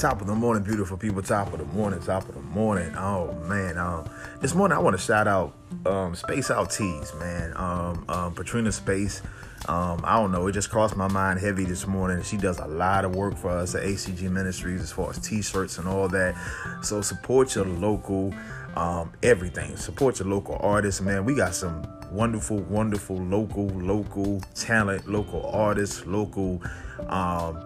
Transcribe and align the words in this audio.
Top 0.00 0.22
of 0.22 0.26
the 0.26 0.34
morning, 0.34 0.62
beautiful 0.62 0.96
people. 0.96 1.20
Top 1.20 1.52
of 1.52 1.58
the 1.58 1.66
morning, 1.66 2.00
top 2.00 2.26
of 2.26 2.34
the 2.34 2.40
morning. 2.40 2.90
Oh 2.96 3.34
man, 3.46 3.76
um, 3.76 4.08
this 4.40 4.54
morning 4.54 4.74
I 4.74 4.80
want 4.80 4.96
to 4.96 5.02
shout 5.02 5.28
out 5.28 5.54
um, 5.84 6.14
Space 6.14 6.50
Out 6.50 6.70
Tees, 6.70 7.12
man. 7.16 7.52
Um, 7.54 8.06
um, 8.08 8.32
Patrina 8.32 8.72
Space. 8.72 9.20
Um, 9.68 10.00
I 10.02 10.14
don't 10.16 10.32
know. 10.32 10.46
It 10.46 10.52
just 10.52 10.70
crossed 10.70 10.96
my 10.96 11.06
mind 11.08 11.38
heavy 11.38 11.66
this 11.66 11.86
morning. 11.86 12.22
She 12.22 12.38
does 12.38 12.58
a 12.60 12.66
lot 12.66 13.04
of 13.04 13.14
work 13.14 13.36
for 13.36 13.50
us 13.50 13.74
at 13.74 13.82
ACG 13.82 14.22
Ministries 14.30 14.80
as 14.80 14.90
far 14.90 15.10
as 15.10 15.18
T-shirts 15.18 15.76
and 15.76 15.86
all 15.86 16.08
that. 16.08 16.34
So 16.82 17.02
support 17.02 17.54
your 17.54 17.66
local 17.66 18.32
um, 18.76 19.12
everything. 19.22 19.76
Support 19.76 20.18
your 20.18 20.28
local 20.28 20.56
artists, 20.62 21.02
man. 21.02 21.26
We 21.26 21.34
got 21.34 21.54
some 21.54 21.86
wonderful, 22.10 22.56
wonderful 22.60 23.18
local, 23.18 23.66
local 23.66 24.40
talent, 24.54 25.06
local 25.06 25.44
artists, 25.50 26.06
local 26.06 26.62
um, 27.08 27.62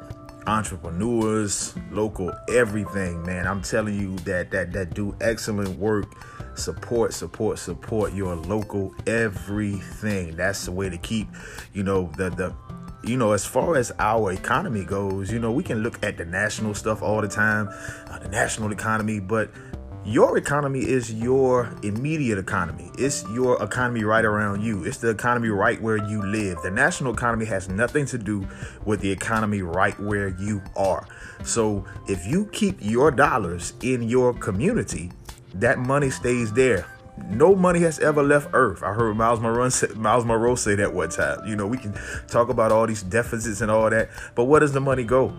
entrepreneurs, 0.47 1.75
local 1.91 2.33
everything, 2.49 3.23
man. 3.25 3.47
I'm 3.47 3.63
telling 3.63 3.99
you 3.99 4.17
that 4.19 4.51
that 4.51 4.73
that 4.73 4.95
do 4.95 5.17
excellent 5.21 5.79
work. 5.79 6.07
Support, 6.57 7.13
support, 7.13 7.59
support 7.59 8.13
your 8.13 8.37
local 8.37 8.95
everything. 9.09 10.37
That's 10.37 10.67
the 10.67 10.73
way 10.73 10.89
to 10.89 10.97
keep, 10.99 11.27
you 11.73 11.83
know, 11.83 12.13
the 12.17 12.31
the 12.31 12.55
you 13.07 13.17
know, 13.17 13.33
as 13.33 13.45
far 13.45 13.77
as 13.77 13.93
our 13.99 14.33
economy 14.33 14.85
goes, 14.85 15.31
you 15.31 15.39
know, 15.39 15.53
we 15.53 15.63
can 15.63 15.83
look 15.83 16.03
at 16.03 16.17
the 16.17 16.25
national 16.25 16.75
stuff 16.75 17.03
all 17.03 17.21
the 17.21 17.29
time, 17.29 17.69
uh, 18.09 18.19
the 18.19 18.29
national 18.29 18.73
economy, 18.73 19.21
but 19.21 19.51
your 20.05 20.37
economy 20.37 20.81
is 20.81 21.13
your 21.15 21.71
immediate 21.83 22.39
economy. 22.39 22.91
It's 22.99 23.25
your 23.31 23.63
economy 23.63 24.05
right 24.05 24.25
around 24.25 24.63
you. 24.63 24.85
It's 24.85 24.99
the 24.99 25.09
economy 25.09 25.49
right 25.49 25.81
where 25.81 25.97
you 25.97 26.23
live. 26.23 26.61
The 26.63 26.71
national 26.71 27.15
economy 27.15 27.47
has 27.47 27.71
nothing 27.71 28.05
to 28.07 28.19
do 28.19 28.47
with 28.85 29.01
the 29.01 29.11
economy 29.11 29.63
right 29.63 29.99
where 29.99 30.29
you 30.29 30.63
are. 30.77 31.07
So 31.43 31.87
if 32.07 32.27
you 32.27 32.47
keep 32.47 32.77
your 32.81 33.11
dollars 33.11 33.73
in 33.83 34.03
your 34.03 34.35
community, 34.35 35.11
that 35.55 35.79
money 35.79 36.11
stays 36.11 36.53
there. 36.53 36.87
No 37.31 37.55
money 37.55 37.81
has 37.81 37.99
ever 38.01 38.23
left 38.23 38.51
Earth. 38.53 38.83
I 38.83 38.93
heard 38.93 39.17
Myles 39.17 39.41
Munroe 39.41 39.69
say, 39.71 39.87
Myles 39.95 40.27
Munroe 40.27 40.57
say 40.57 40.75
that 40.75 40.93
one 40.93 41.11
time. 41.11 41.47
You 41.47 41.57
know, 41.57 41.67
we 41.67 41.79
can 41.79 41.95
talk 42.29 42.51
about 42.51 42.73
all 42.73 42.87
these 42.87 43.03
deficits 43.03 43.63
and 43.63 43.71
all 43.71 43.89
that, 43.89 44.11
but 44.35 44.45
where 44.45 44.61
does 44.61 44.73
the 44.73 44.81
money 44.81 45.05
go? 45.05 45.33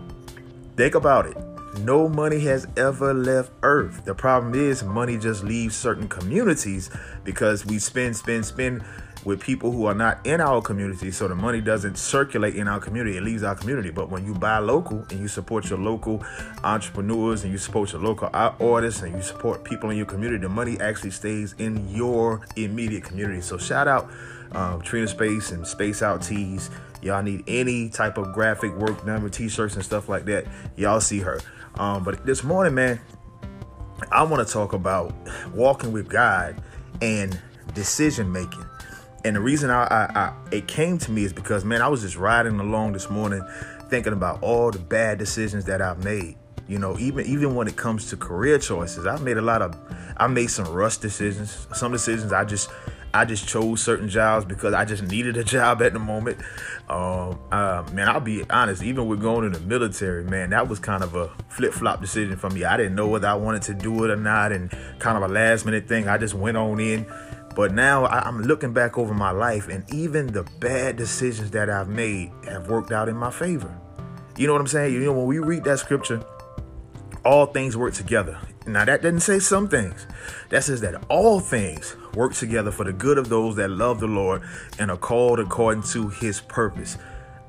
Think 0.76 0.94
about 0.94 1.26
it 1.26 1.36
no 1.78 2.08
money 2.08 2.40
has 2.40 2.66
ever 2.76 3.14
left 3.14 3.50
Earth. 3.62 4.04
The 4.04 4.14
problem 4.14 4.54
is, 4.54 4.82
money 4.82 5.18
just 5.18 5.44
leaves 5.44 5.76
certain 5.76 6.08
communities 6.08 6.90
because 7.24 7.64
we 7.66 7.78
spend, 7.78 8.16
spend, 8.16 8.44
spend 8.44 8.82
with 9.26 9.40
people 9.40 9.72
who 9.72 9.86
are 9.86 9.94
not 9.94 10.24
in 10.24 10.40
our 10.40 10.62
community. 10.62 11.10
So 11.10 11.26
the 11.26 11.34
money 11.34 11.60
doesn't 11.60 11.98
circulate 11.98 12.54
in 12.54 12.68
our 12.68 12.78
community, 12.78 13.16
it 13.16 13.22
leaves 13.24 13.42
our 13.42 13.56
community. 13.56 13.90
But 13.90 14.08
when 14.08 14.24
you 14.24 14.34
buy 14.34 14.58
local 14.58 15.04
and 15.10 15.20
you 15.20 15.26
support 15.28 15.68
your 15.68 15.80
local 15.80 16.24
entrepreneurs 16.62 17.42
and 17.42 17.52
you 17.52 17.58
support 17.58 17.92
your 17.92 18.00
local 18.00 18.30
artists 18.32 19.02
and 19.02 19.14
you 19.14 19.22
support 19.22 19.64
people 19.64 19.90
in 19.90 19.96
your 19.96 20.06
community, 20.06 20.42
the 20.42 20.48
money 20.48 20.78
actually 20.80 21.10
stays 21.10 21.54
in 21.58 21.88
your 21.88 22.46
immediate 22.54 23.02
community. 23.02 23.40
So 23.40 23.58
shout 23.58 23.88
out 23.88 24.08
um, 24.52 24.80
Trina 24.80 25.08
Space 25.08 25.50
and 25.50 25.66
Space 25.66 26.02
Out 26.02 26.22
Tees. 26.22 26.70
Y'all 27.02 27.22
need 27.22 27.44
any 27.46 27.88
type 27.88 28.18
of 28.18 28.32
graphic 28.32 28.74
work 28.76 29.04
number, 29.06 29.28
t-shirts 29.28 29.74
and 29.74 29.84
stuff 29.84 30.08
like 30.08 30.24
that. 30.26 30.46
Y'all 30.76 31.00
see 31.00 31.20
her. 31.20 31.40
Um, 31.76 32.04
but 32.04 32.24
this 32.24 32.42
morning, 32.42 32.74
man, 32.74 33.00
I 34.10 34.22
want 34.22 34.46
to 34.46 34.52
talk 34.52 34.72
about 34.72 35.14
walking 35.54 35.92
with 35.92 36.08
God 36.08 36.60
and 37.00 37.38
decision 37.74 38.32
making. 38.32 38.64
And 39.24 39.36
the 39.36 39.40
reason 39.40 39.70
I, 39.70 39.84
I, 39.84 40.10
I, 40.14 40.32
it 40.52 40.68
came 40.68 40.98
to 40.98 41.10
me 41.10 41.24
is 41.24 41.32
because 41.32 41.64
man, 41.64 41.82
I 41.82 41.88
was 41.88 42.02
just 42.02 42.16
riding 42.16 42.60
along 42.60 42.92
this 42.92 43.10
morning, 43.10 43.44
thinking 43.88 44.12
about 44.12 44.42
all 44.42 44.70
the 44.70 44.78
bad 44.78 45.18
decisions 45.18 45.64
that 45.66 45.82
I've 45.82 46.04
made. 46.04 46.36
You 46.68 46.78
know, 46.78 46.98
even 46.98 47.26
even 47.26 47.54
when 47.54 47.68
it 47.68 47.76
comes 47.76 48.10
to 48.10 48.16
career 48.16 48.58
choices, 48.58 49.06
I've 49.06 49.22
made 49.22 49.36
a 49.36 49.42
lot 49.42 49.62
of 49.62 49.76
I 50.16 50.26
made 50.26 50.48
some 50.48 50.68
rush 50.68 50.96
decisions. 50.96 51.66
Some 51.74 51.92
decisions 51.92 52.32
I 52.32 52.44
just 52.44 52.70
I 53.16 53.24
just 53.24 53.48
chose 53.48 53.82
certain 53.82 54.08
jobs 54.08 54.44
because 54.44 54.74
I 54.74 54.84
just 54.84 55.02
needed 55.02 55.36
a 55.36 55.44
job 55.56 55.82
at 55.82 55.92
the 55.92 55.98
moment. 55.98 56.38
Um, 56.88 57.40
uh, 57.50 57.84
man, 57.92 58.08
I'll 58.08 58.20
be 58.20 58.44
honest, 58.50 58.82
even 58.82 59.08
with 59.08 59.20
going 59.20 59.46
in 59.46 59.52
the 59.52 59.60
military, 59.60 60.24
man, 60.24 60.50
that 60.50 60.68
was 60.68 60.78
kind 60.78 61.02
of 61.02 61.14
a 61.14 61.28
flip 61.48 61.72
flop 61.72 62.00
decision 62.00 62.36
for 62.36 62.50
me. 62.50 62.64
I 62.64 62.76
didn't 62.76 62.94
know 62.94 63.08
whether 63.08 63.28
I 63.28 63.34
wanted 63.34 63.62
to 63.62 63.74
do 63.74 64.04
it 64.04 64.10
or 64.10 64.16
not, 64.16 64.52
and 64.52 64.70
kind 64.98 65.16
of 65.16 65.28
a 65.28 65.32
last 65.32 65.64
minute 65.64 65.88
thing. 65.88 66.08
I 66.08 66.18
just 66.18 66.34
went 66.34 66.56
on 66.56 66.78
in. 66.78 67.06
But 67.56 67.72
now 67.72 68.04
I, 68.04 68.20
I'm 68.20 68.42
looking 68.42 68.74
back 68.74 68.98
over 68.98 69.14
my 69.14 69.30
life, 69.30 69.68
and 69.68 69.82
even 69.92 70.26
the 70.26 70.42
bad 70.60 70.96
decisions 70.96 71.50
that 71.52 71.70
I've 71.70 71.88
made 71.88 72.30
have 72.46 72.68
worked 72.68 72.92
out 72.92 73.08
in 73.08 73.16
my 73.16 73.30
favor. 73.30 73.74
You 74.36 74.46
know 74.46 74.52
what 74.52 74.60
I'm 74.60 74.66
saying? 74.66 74.92
You 74.92 75.00
know, 75.00 75.14
when 75.14 75.26
we 75.26 75.38
read 75.38 75.64
that 75.64 75.78
scripture, 75.78 76.22
all 77.24 77.46
things 77.46 77.74
work 77.76 77.94
together. 77.94 78.38
Now, 78.66 78.84
that 78.84 79.00
doesn't 79.00 79.20
say 79.20 79.38
some 79.38 79.68
things. 79.68 80.06
That 80.50 80.64
says 80.64 80.82
that 80.82 81.02
all 81.08 81.40
things 81.40 81.96
work 82.16 82.34
together 82.34 82.72
for 82.72 82.84
the 82.84 82.92
good 82.92 83.18
of 83.18 83.28
those 83.28 83.54
that 83.56 83.70
love 83.70 84.00
the 84.00 84.06
Lord 84.06 84.42
and 84.78 84.90
are 84.90 84.96
called 84.96 85.38
according 85.38 85.84
to 85.92 86.08
his 86.08 86.40
purpose. 86.40 86.98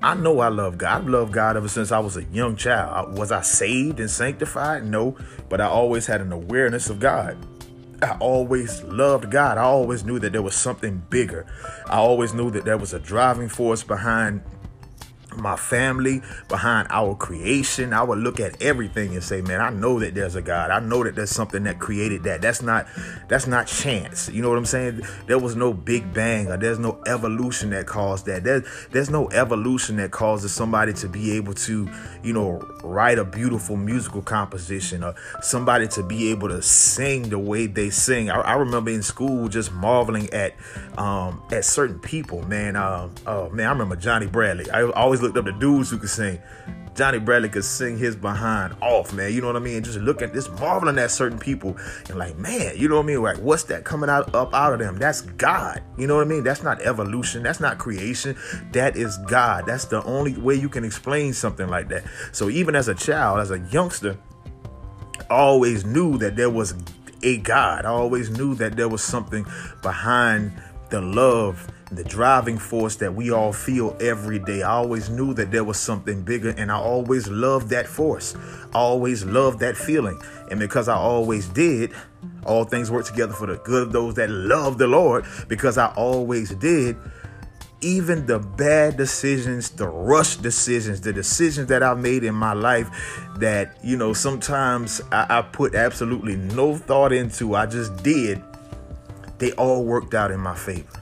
I 0.03 0.13
know 0.13 0.41
I 0.41 0.49
love 0.49 0.77
God. 0.77 1.01
I've 1.01 1.09
loved 1.09 1.33
God 1.33 1.57
ever 1.57 1.67
since 1.67 1.91
I 1.91 1.97
was 1.97 2.17
a 2.17 2.23
young 2.25 2.55
child. 2.55 3.17
Was 3.17 3.31
I 3.31 3.41
saved 3.41 3.99
and 3.99 4.11
sanctified? 4.11 4.85
No, 4.85 5.17
but 5.49 5.59
I 5.59 5.65
always 5.65 6.05
had 6.05 6.21
an 6.21 6.31
awareness 6.31 6.91
of 6.91 6.99
God. 6.99 7.35
I 8.03 8.15
always 8.19 8.83
loved 8.83 9.31
God. 9.31 9.57
I 9.57 9.63
always 9.63 10.03
knew 10.03 10.19
that 10.19 10.31
there 10.33 10.43
was 10.43 10.55
something 10.55 11.01
bigger. 11.09 11.47
I 11.87 11.97
always 11.97 12.33
knew 12.33 12.51
that 12.51 12.63
there 12.63 12.77
was 12.77 12.93
a 12.93 12.99
driving 12.99 13.49
force 13.49 13.83
behind 13.83 14.43
my 15.37 15.55
family, 15.55 16.21
behind 16.47 16.87
our 16.89 17.15
creation. 17.15 17.93
I 17.93 18.03
would 18.03 18.19
look 18.19 18.39
at 18.39 18.61
everything 18.61 19.13
and 19.13 19.23
say, 19.23 19.41
man, 19.41 19.61
I 19.61 19.69
know 19.69 19.99
that 19.99 20.15
there's 20.15 20.35
a 20.35 20.41
God. 20.41 20.71
I 20.71 20.79
know 20.79 21.03
that 21.03 21.15
there's 21.15 21.29
something 21.29 21.63
that 21.63 21.79
created 21.79 22.23
that. 22.23 22.41
That's 22.41 22.61
not 22.61 22.87
that's 23.27 23.47
not 23.47 23.67
chance. 23.67 24.29
You 24.29 24.41
know 24.41 24.49
what 24.49 24.57
I'm 24.57 24.65
saying? 24.65 25.01
There 25.27 25.39
was 25.39 25.55
no 25.55 25.73
big 25.73 26.13
bang 26.13 26.47
or 26.47 26.57
there's 26.57 26.79
no 26.79 27.01
evolution 27.07 27.69
that 27.71 27.87
caused 27.87 28.25
that. 28.25 28.43
There's 28.43 28.67
there's 28.91 29.09
no 29.09 29.29
evolution 29.29 29.97
that 29.97 30.11
causes 30.11 30.51
somebody 30.51 30.93
to 30.93 31.09
be 31.09 31.31
able 31.33 31.53
to, 31.53 31.89
you 32.23 32.33
know, 32.33 32.59
write 32.83 33.19
a 33.19 33.25
beautiful 33.25 33.75
musical 33.75 34.21
composition 34.21 35.03
or 35.03 35.15
somebody 35.41 35.87
to 35.89 36.03
be 36.03 36.31
able 36.31 36.49
to 36.49 36.61
sing 36.61 37.29
the 37.29 37.39
way 37.39 37.67
they 37.67 37.89
sing. 37.89 38.29
I, 38.29 38.39
I 38.41 38.53
remember 38.53 38.91
in 38.91 39.03
school 39.03 39.47
just 39.47 39.71
marveling 39.71 40.29
at 40.31 40.55
um 40.97 41.41
at 41.51 41.65
certain 41.65 41.99
people, 41.99 42.43
man. 42.43 42.75
Um, 42.75 43.13
oh 43.25 43.49
man, 43.49 43.67
I 43.67 43.71
remember 43.71 43.95
Johnny 43.95 44.27
Bradley. 44.27 44.69
I 44.71 44.83
always 44.83 45.21
looked 45.27 45.37
up 45.37 45.45
the 45.45 45.59
dudes 45.59 45.89
who 45.89 45.97
could 45.97 46.09
sing. 46.09 46.39
Johnny 46.95 47.19
Bradley 47.19 47.49
could 47.49 47.63
sing 47.63 47.95
his 47.95 48.15
behind 48.15 48.75
off, 48.81 49.13
man. 49.13 49.31
You 49.31 49.41
know 49.41 49.47
what 49.47 49.55
I 49.55 49.59
mean? 49.59 49.83
Just 49.83 49.99
looking, 49.99 50.33
just 50.33 50.51
marveling 50.53 50.97
at 50.97 51.11
certain 51.11 51.37
people, 51.37 51.77
and 52.09 52.17
like, 52.17 52.37
man, 52.39 52.75
you 52.75 52.89
know 52.89 52.95
what 52.95 53.03
I 53.03 53.05
mean? 53.05 53.21
Like, 53.21 53.37
what's 53.37 53.63
that 53.65 53.83
coming 53.83 54.09
out 54.09 54.33
up 54.33 54.51
out 54.53 54.73
of 54.73 54.79
them? 54.79 54.97
That's 54.97 55.21
God. 55.21 55.83
You 55.97 56.07
know 56.07 56.15
what 56.15 56.25
I 56.25 56.29
mean? 56.29 56.43
That's 56.43 56.63
not 56.63 56.81
evolution. 56.81 57.43
That's 57.43 57.59
not 57.59 57.77
creation. 57.77 58.35
That 58.71 58.97
is 58.97 59.17
God. 59.27 59.67
That's 59.67 59.85
the 59.85 60.03
only 60.05 60.35
way 60.37 60.55
you 60.55 60.69
can 60.69 60.83
explain 60.83 61.33
something 61.33 61.67
like 61.67 61.87
that. 61.89 62.03
So 62.31 62.49
even 62.49 62.75
as 62.75 62.87
a 62.87 62.95
child, 62.95 63.41
as 63.41 63.51
a 63.51 63.59
youngster, 63.71 64.17
I 65.29 65.35
always 65.35 65.85
knew 65.85 66.17
that 66.17 66.35
there 66.35 66.49
was 66.49 66.73
a 67.21 67.37
God. 67.37 67.85
I 67.85 67.89
always 67.89 68.31
knew 68.31 68.55
that 68.55 68.75
there 68.75 68.89
was 68.89 69.03
something 69.03 69.45
behind 69.83 70.51
the 70.89 71.01
love 71.01 71.67
the 71.91 72.03
driving 72.03 72.57
force 72.57 72.97
that 72.97 73.13
we 73.13 73.31
all 73.31 73.53
feel 73.53 73.95
every 74.01 74.39
day. 74.39 74.61
I 74.61 74.71
always 74.71 75.09
knew 75.09 75.33
that 75.35 75.51
there 75.51 75.63
was 75.63 75.79
something 75.79 76.21
bigger, 76.21 76.49
and 76.49 76.71
I 76.71 76.77
always 76.77 77.27
loved 77.29 77.69
that 77.69 77.87
force. 77.87 78.35
I 78.73 78.79
always 78.79 79.23
loved 79.23 79.59
that 79.59 79.77
feeling. 79.77 80.21
And 80.51 80.59
because 80.59 80.89
I 80.89 80.95
always 80.95 81.47
did, 81.47 81.93
all 82.45 82.65
things 82.65 82.91
work 82.91 83.05
together 83.05 83.33
for 83.33 83.47
the 83.47 83.55
good 83.57 83.87
of 83.87 83.93
those 83.93 84.15
that 84.15 84.29
love 84.29 84.77
the 84.77 84.87
Lord, 84.87 85.25
because 85.47 85.77
I 85.77 85.87
always 85.93 86.49
did. 86.55 86.97
Even 87.79 88.25
the 88.25 88.39
bad 88.39 88.97
decisions, 88.97 89.69
the 89.69 89.87
rush 89.87 90.37
decisions, 90.37 90.99
the 91.01 91.13
decisions 91.13 91.67
that 91.67 91.83
I 91.83 91.93
made 91.93 92.23
in 92.23 92.33
my 92.33 92.53
life 92.53 92.89
that, 93.37 93.77
you 93.83 93.95
know, 93.95 94.13
sometimes 94.13 94.99
I, 95.11 95.37
I 95.37 95.41
put 95.43 95.75
absolutely 95.75 96.37
no 96.37 96.75
thought 96.75 97.13
into, 97.13 97.55
I 97.55 97.67
just 97.67 97.95
did, 98.01 98.41
they 99.37 99.51
all 99.53 99.85
worked 99.85 100.15
out 100.15 100.31
in 100.31 100.39
my 100.39 100.55
favor. 100.55 100.96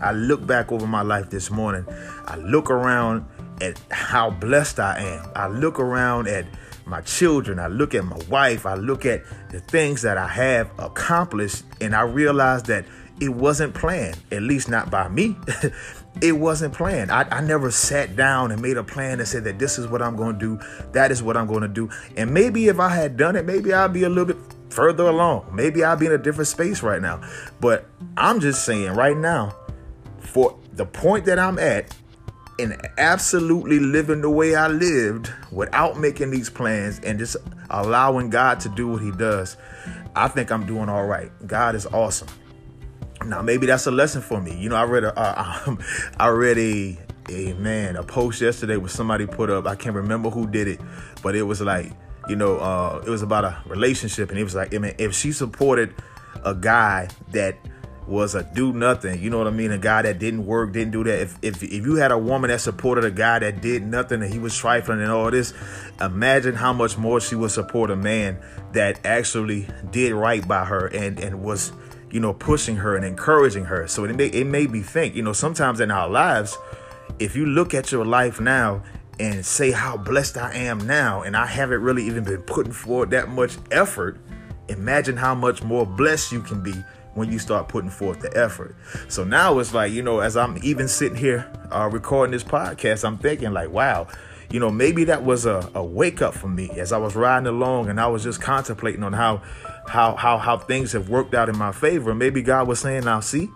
I 0.00 0.12
look 0.12 0.46
back 0.46 0.72
over 0.72 0.86
my 0.86 1.02
life 1.02 1.30
this 1.30 1.50
morning. 1.50 1.86
I 2.26 2.36
look 2.36 2.70
around 2.70 3.26
at 3.60 3.80
how 3.90 4.30
blessed 4.30 4.80
I 4.80 5.00
am. 5.00 5.30
I 5.34 5.46
look 5.48 5.78
around 5.78 6.28
at 6.28 6.46
my 6.86 7.00
children. 7.02 7.58
I 7.58 7.68
look 7.68 7.94
at 7.94 8.04
my 8.04 8.18
wife. 8.28 8.66
I 8.66 8.74
look 8.74 9.06
at 9.06 9.22
the 9.50 9.60
things 9.60 10.02
that 10.02 10.18
I 10.18 10.28
have 10.28 10.70
accomplished. 10.78 11.64
And 11.80 11.94
I 11.94 12.02
realize 12.02 12.64
that 12.64 12.84
it 13.20 13.28
wasn't 13.28 13.74
planned, 13.74 14.18
at 14.32 14.42
least 14.42 14.68
not 14.68 14.90
by 14.90 15.08
me. 15.08 15.36
it 16.22 16.32
wasn't 16.32 16.74
planned. 16.74 17.10
I, 17.10 17.26
I, 17.30 17.40
never 17.40 17.70
sat 17.70 18.16
down 18.16 18.50
and 18.50 18.60
made 18.60 18.76
a 18.76 18.82
plan 18.82 19.20
and 19.20 19.28
said 19.28 19.44
that 19.44 19.58
this 19.58 19.78
is 19.78 19.86
what 19.86 20.02
I'm 20.02 20.16
going 20.16 20.38
to 20.38 20.58
do. 20.58 20.66
That 20.92 21.12
is 21.12 21.22
what 21.22 21.36
I'm 21.36 21.46
going 21.46 21.62
to 21.62 21.68
do. 21.68 21.90
And 22.16 22.32
maybe 22.34 22.66
if 22.66 22.80
I 22.80 22.88
had 22.88 23.16
done 23.16 23.36
it, 23.36 23.44
maybe 23.44 23.72
I'd 23.72 23.92
be 23.92 24.02
a 24.02 24.08
little 24.08 24.34
bit 24.34 24.36
further 24.70 25.04
along. 25.04 25.48
Maybe 25.52 25.84
I'd 25.84 26.00
be 26.00 26.06
in 26.06 26.12
a 26.12 26.18
different 26.18 26.48
space 26.48 26.82
right 26.82 27.00
now. 27.00 27.20
But 27.60 27.86
I'm 28.16 28.40
just 28.40 28.64
saying 28.64 28.90
right 28.92 29.16
now, 29.16 29.54
for 30.26 30.58
the 30.72 30.86
point 30.86 31.26
that 31.26 31.38
I'm 31.38 31.58
at, 31.58 31.94
and 32.58 32.76
absolutely 32.98 33.80
living 33.80 34.20
the 34.20 34.30
way 34.30 34.54
I 34.54 34.68
lived 34.68 35.32
without 35.50 35.98
making 35.98 36.30
these 36.30 36.48
plans 36.48 37.00
and 37.00 37.18
just 37.18 37.36
allowing 37.70 38.30
God 38.30 38.60
to 38.60 38.68
do 38.68 38.88
what 38.88 39.02
He 39.02 39.10
does, 39.10 39.56
I 40.14 40.28
think 40.28 40.52
I'm 40.52 40.66
doing 40.66 40.88
all 40.88 41.06
right. 41.06 41.30
God 41.46 41.74
is 41.74 41.86
awesome. 41.86 42.28
Now 43.24 43.42
maybe 43.42 43.66
that's 43.66 43.86
a 43.86 43.90
lesson 43.90 44.22
for 44.22 44.40
me. 44.40 44.56
You 44.56 44.68
know, 44.68 44.76
I 44.76 44.84
read 44.84 45.04
a, 45.04 45.18
uh, 45.18 45.76
I 46.18 46.28
read 46.28 46.58
a, 46.58 46.98
a 47.30 47.54
man 47.54 47.96
a 47.96 48.02
post 48.02 48.40
yesterday 48.40 48.76
where 48.76 48.88
somebody 48.88 49.26
put 49.26 49.50
up. 49.50 49.66
I 49.66 49.74
can't 49.74 49.96
remember 49.96 50.30
who 50.30 50.46
did 50.46 50.68
it, 50.68 50.80
but 51.22 51.34
it 51.34 51.42
was 51.42 51.60
like, 51.60 51.92
you 52.28 52.36
know, 52.36 52.58
uh, 52.58 53.02
it 53.06 53.10
was 53.10 53.22
about 53.22 53.44
a 53.44 53.60
relationship, 53.66 54.30
and 54.30 54.38
it 54.38 54.44
was 54.44 54.54
like, 54.54 54.74
I 54.74 54.78
mean, 54.78 54.94
if 54.98 55.14
she 55.14 55.32
supported 55.32 55.94
a 56.44 56.54
guy 56.54 57.08
that 57.32 57.56
was 58.06 58.34
a 58.34 58.42
do 58.42 58.72
nothing, 58.72 59.22
you 59.22 59.30
know 59.30 59.38
what 59.38 59.46
I 59.46 59.50
mean? 59.50 59.70
A 59.70 59.78
guy 59.78 60.02
that 60.02 60.18
didn't 60.18 60.44
work, 60.44 60.72
didn't 60.72 60.92
do 60.92 61.04
that. 61.04 61.20
If, 61.20 61.38
if 61.42 61.62
if 61.62 61.72
you 61.72 61.96
had 61.96 62.12
a 62.12 62.18
woman 62.18 62.50
that 62.50 62.60
supported 62.60 63.04
a 63.04 63.10
guy 63.10 63.38
that 63.38 63.62
did 63.62 63.86
nothing 63.86 64.22
and 64.22 64.32
he 64.32 64.38
was 64.38 64.56
trifling 64.56 65.00
and 65.00 65.10
all 65.10 65.30
this, 65.30 65.54
imagine 66.00 66.54
how 66.54 66.72
much 66.72 66.98
more 66.98 67.20
she 67.20 67.34
would 67.34 67.50
support 67.50 67.90
a 67.90 67.96
man 67.96 68.38
that 68.72 69.04
actually 69.06 69.66
did 69.90 70.12
right 70.12 70.46
by 70.46 70.64
her 70.64 70.88
and 70.88 71.18
and 71.18 71.42
was 71.42 71.72
you 72.14 72.20
know, 72.20 72.32
pushing 72.32 72.76
her 72.76 72.94
and 72.94 73.04
encouraging 73.04 73.64
her. 73.64 73.88
So 73.88 74.04
it, 74.04 74.14
may, 74.14 74.26
it 74.26 74.46
made 74.46 74.70
me 74.70 74.82
think, 74.82 75.16
you 75.16 75.22
know, 75.24 75.32
sometimes 75.32 75.80
in 75.80 75.90
our 75.90 76.08
lives, 76.08 76.56
if 77.18 77.34
you 77.34 77.44
look 77.44 77.74
at 77.74 77.90
your 77.90 78.04
life 78.04 78.40
now 78.40 78.84
and 79.18 79.44
say 79.44 79.72
how 79.72 79.96
blessed 79.96 80.36
I 80.36 80.54
am 80.54 80.86
now, 80.86 81.22
and 81.22 81.36
I 81.36 81.46
haven't 81.46 81.82
really 81.82 82.04
even 82.04 82.22
been 82.22 82.42
putting 82.42 82.72
forward 82.72 83.10
that 83.10 83.30
much 83.30 83.56
effort, 83.72 84.20
imagine 84.68 85.16
how 85.16 85.34
much 85.34 85.64
more 85.64 85.84
blessed 85.84 86.30
you 86.30 86.40
can 86.40 86.62
be 86.62 86.74
when 87.14 87.30
you 87.30 87.38
start 87.38 87.68
putting 87.68 87.90
forth 87.90 88.20
the 88.20 88.36
effort. 88.36 88.76
So 89.08 89.24
now 89.24 89.58
it's 89.58 89.72
like, 89.72 89.92
you 89.92 90.02
know, 90.02 90.20
as 90.20 90.36
I'm 90.36 90.58
even 90.62 90.88
sitting 90.88 91.16
here 91.16 91.50
uh, 91.70 91.88
recording 91.92 92.32
this 92.32 92.44
podcast, 92.44 93.04
I'm 93.04 93.18
thinking 93.18 93.52
like, 93.52 93.70
wow, 93.70 94.08
you 94.50 94.60
know, 94.60 94.70
maybe 94.70 95.04
that 95.04 95.24
was 95.24 95.46
a, 95.46 95.70
a 95.74 95.84
wake 95.84 96.22
up 96.22 96.34
for 96.34 96.48
me 96.48 96.70
as 96.78 96.92
I 96.92 96.98
was 96.98 97.16
riding 97.16 97.46
along 97.46 97.88
and 97.88 98.00
I 98.00 98.06
was 98.06 98.22
just 98.22 98.40
contemplating 98.40 99.02
on 99.02 99.12
how 99.12 99.42
how 99.86 100.14
how 100.16 100.38
how 100.38 100.58
things 100.58 100.92
have 100.92 101.08
worked 101.08 101.34
out 101.34 101.48
in 101.48 101.58
my 101.58 101.72
favor. 101.72 102.14
Maybe 102.14 102.42
God 102.42 102.68
was 102.68 102.80
saying, 102.80 103.04
"Now 103.04 103.20
see, 103.20 103.48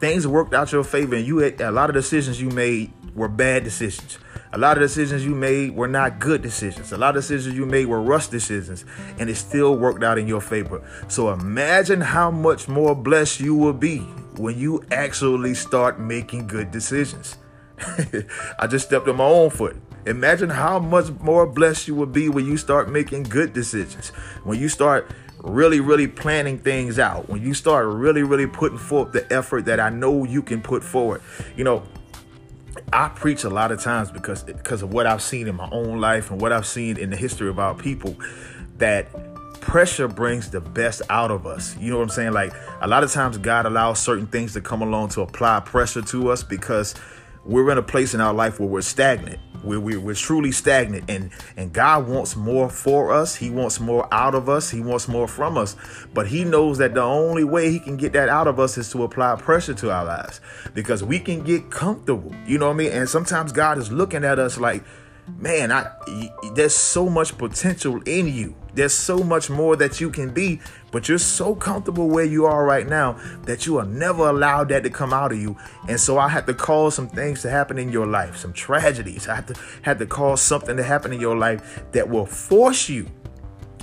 things 0.00 0.26
worked 0.26 0.54
out 0.54 0.72
your 0.72 0.84
favor, 0.84 1.16
and 1.16 1.26
you 1.26 1.38
had 1.38 1.60
a 1.60 1.70
lot 1.70 1.90
of 1.90 1.94
decisions 1.94 2.40
you 2.40 2.50
made 2.50 2.92
were 3.14 3.28
bad 3.28 3.64
decisions. 3.64 4.18
A 4.52 4.58
lot 4.58 4.76
of 4.76 4.82
decisions 4.82 5.24
you 5.24 5.34
made 5.34 5.74
were 5.74 5.88
not 5.88 6.18
good 6.18 6.40
decisions. 6.40 6.92
A 6.92 6.96
lot 6.96 7.16
of 7.16 7.22
decisions 7.22 7.54
you 7.54 7.66
made 7.66 7.86
were 7.86 8.00
rush 8.00 8.28
decisions, 8.28 8.84
and 9.18 9.28
it 9.28 9.36
still 9.36 9.76
worked 9.76 10.02
out 10.02 10.18
in 10.18 10.26
your 10.26 10.40
favor. 10.40 10.82
So 11.08 11.30
imagine 11.30 12.00
how 12.00 12.30
much 12.30 12.66
more 12.66 12.94
blessed 12.94 13.40
you 13.40 13.54
will 13.54 13.74
be 13.74 13.98
when 14.36 14.58
you 14.58 14.84
actually 14.90 15.54
start 15.54 16.00
making 16.00 16.46
good 16.46 16.70
decisions. 16.70 17.36
I 18.58 18.66
just 18.66 18.86
stepped 18.86 19.06
on 19.08 19.16
my 19.16 19.24
own 19.24 19.50
foot. 19.50 19.76
Imagine 20.06 20.48
how 20.48 20.78
much 20.78 21.10
more 21.20 21.46
blessed 21.46 21.88
you 21.88 21.94
will 21.94 22.06
be 22.06 22.28
when 22.28 22.46
you 22.46 22.56
start 22.56 22.88
making 22.88 23.24
good 23.24 23.52
decisions. 23.52 24.08
When 24.44 24.58
you 24.58 24.68
start 24.70 25.10
really, 25.42 25.80
really 25.80 26.06
planning 26.06 26.58
things 26.58 26.98
out. 26.98 27.28
When 27.28 27.42
you 27.42 27.54
start 27.54 27.86
really, 27.86 28.22
really 28.22 28.46
putting 28.46 28.78
forth 28.78 29.12
the 29.12 29.30
effort 29.32 29.66
that 29.66 29.80
I 29.80 29.90
know 29.90 30.24
you 30.24 30.42
can 30.42 30.62
put 30.62 30.82
forward. 30.82 31.22
You 31.56 31.64
know, 31.64 31.82
I 32.92 33.08
preach 33.08 33.44
a 33.44 33.50
lot 33.50 33.72
of 33.72 33.82
times 33.82 34.10
because 34.10 34.42
because 34.42 34.82
of 34.82 34.92
what 34.92 35.06
I've 35.06 35.22
seen 35.22 35.48
in 35.48 35.56
my 35.56 35.68
own 35.70 36.00
life 36.00 36.30
and 36.30 36.40
what 36.40 36.52
I've 36.52 36.66
seen 36.66 36.96
in 36.96 37.10
the 37.10 37.16
history 37.16 37.48
of 37.48 37.58
our 37.58 37.74
people 37.74 38.16
that 38.78 39.08
pressure 39.60 40.08
brings 40.08 40.50
the 40.50 40.60
best 40.60 41.02
out 41.10 41.30
of 41.30 41.46
us. 41.46 41.76
You 41.78 41.90
know 41.90 41.98
what 41.98 42.04
I'm 42.04 42.08
saying? 42.10 42.32
Like 42.32 42.52
a 42.80 42.88
lot 42.88 43.04
of 43.04 43.12
times 43.12 43.38
God 43.38 43.66
allows 43.66 43.98
certain 43.98 44.26
things 44.26 44.52
to 44.54 44.60
come 44.60 44.82
along 44.82 45.10
to 45.10 45.22
apply 45.22 45.60
pressure 45.60 46.02
to 46.02 46.30
us 46.30 46.42
because 46.42 46.94
we're 47.44 47.70
in 47.70 47.78
a 47.78 47.82
place 47.82 48.14
in 48.14 48.20
our 48.20 48.34
life 48.34 48.60
where 48.60 48.68
we're 48.68 48.80
stagnant. 48.82 49.38
We're, 49.64 49.80
we're, 49.80 50.00
we're, 50.00 50.14
truly 50.14 50.52
stagnant 50.52 51.08
and 51.08 51.30
and 51.56 51.72
god 51.72 52.06
wants 52.08 52.36
more 52.36 52.68
for 52.68 53.12
us. 53.12 53.36
He 53.36 53.50
wants 53.50 53.80
more 53.80 54.12
out 54.12 54.34
of 54.34 54.48
us. 54.48 54.70
He 54.70 54.80
wants 54.80 55.08
more 55.08 55.28
from 55.28 55.56
us. 55.56 55.76
But 56.14 56.28
he 56.28 56.44
knows 56.44 56.78
that 56.78 56.94
the 56.94 57.02
only 57.02 57.44
way 57.44 57.70
he 57.70 57.78
can 57.78 57.96
get 57.96 58.12
that 58.12 58.28
out 58.28 58.46
of 58.46 58.58
us 58.58 58.78
is 58.78 58.90
to 58.92 59.04
apply 59.04 59.36
pressure 59.36 59.74
to 59.74 59.90
our 59.90 60.04
lives 60.04 60.40
because 60.74 61.02
we 61.02 61.18
can 61.18 61.42
get 61.42 61.70
comfortable 61.70 62.32
you 62.46 62.58
know 62.58 62.66
what 62.66 62.74
i 62.74 62.76
mean? 62.76 62.92
And 62.92 63.08
sometimes 63.08 63.52
god 63.52 63.78
is 63.78 63.90
looking 63.92 64.24
at 64.24 64.38
us 64.38 64.58
like 64.58 64.82
man 65.36 65.70
i 65.70 65.90
there's 66.54 66.74
so 66.74 67.08
much 67.08 67.36
potential 67.36 68.00
in 68.02 68.26
you 68.26 68.54
there's 68.78 68.94
so 68.94 69.24
much 69.24 69.50
more 69.50 69.74
that 69.74 70.00
you 70.00 70.08
can 70.08 70.30
be, 70.30 70.60
but 70.92 71.08
you're 71.08 71.18
so 71.18 71.56
comfortable 71.56 72.08
where 72.08 72.24
you 72.24 72.46
are 72.46 72.64
right 72.64 72.86
now 72.86 73.18
that 73.42 73.66
you 73.66 73.76
are 73.78 73.84
never 73.84 74.28
allowed 74.28 74.68
that 74.68 74.84
to 74.84 74.90
come 74.90 75.12
out 75.12 75.32
of 75.32 75.38
you. 75.38 75.56
And 75.88 75.98
so 75.98 76.16
I 76.16 76.28
had 76.28 76.46
to 76.46 76.54
cause 76.54 76.94
some 76.94 77.08
things 77.08 77.42
to 77.42 77.50
happen 77.50 77.76
in 77.76 77.90
your 77.90 78.06
life, 78.06 78.36
some 78.36 78.52
tragedies. 78.52 79.26
I 79.26 79.34
had 79.34 79.48
to 79.48 79.54
had 79.82 79.98
to 79.98 80.06
cause 80.06 80.40
something 80.40 80.76
to 80.76 80.84
happen 80.84 81.12
in 81.12 81.20
your 81.20 81.36
life 81.36 81.82
that 81.90 82.08
will 82.08 82.24
force 82.24 82.88
you, 82.88 83.08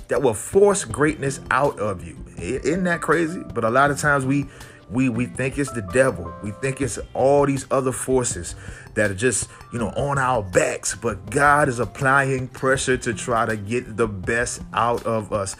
that 0.07 0.21
will 0.21 0.33
force 0.33 0.85
greatness 0.85 1.41
out 1.51 1.77
of 1.77 2.07
you. 2.07 2.15
Isn't 2.37 2.85
that 2.85 3.01
crazy? 3.01 3.43
But 3.53 3.65
a 3.65 3.69
lot 3.69 3.91
of 3.91 3.99
times 3.99 4.25
we 4.25 4.45
we 4.89 5.09
we 5.09 5.25
think 5.25 5.57
it's 5.57 5.71
the 5.71 5.81
devil. 5.81 6.33
We 6.43 6.51
think 6.51 6.81
it's 6.81 6.99
all 7.13 7.45
these 7.45 7.65
other 7.71 7.91
forces 7.91 8.55
that 8.93 9.11
are 9.11 9.15
just, 9.15 9.49
you 9.73 9.79
know, 9.79 9.89
on 9.89 10.17
our 10.17 10.43
backs, 10.43 10.95
but 10.95 11.29
God 11.29 11.67
is 11.67 11.79
applying 11.79 12.47
pressure 12.47 12.97
to 12.97 13.13
try 13.13 13.45
to 13.45 13.57
get 13.57 13.97
the 13.97 14.07
best 14.07 14.61
out 14.73 15.05
of 15.05 15.33
us. 15.33 15.55